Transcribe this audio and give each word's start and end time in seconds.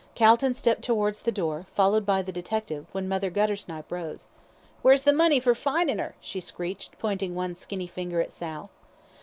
Calton 0.15 0.51
stepped 0.55 0.81
towards 0.81 1.19
the 1.21 1.31
door, 1.31 1.63
followed 1.75 2.07
by 2.07 2.23
the 2.23 2.31
detective, 2.31 2.87
when 2.91 3.07
Mother 3.07 3.29
Guttersnipe 3.29 3.91
rose. 3.91 4.25
"Where's 4.81 5.03
the 5.03 5.13
money 5.13 5.39
for 5.39 5.53
finin' 5.53 5.99
her?" 5.99 6.15
she 6.19 6.39
screeched, 6.39 6.97
pointing 6.97 7.35
one 7.35 7.55
skinny 7.55 7.85
finger 7.85 8.19
at 8.19 8.31
Sal. 8.31 8.71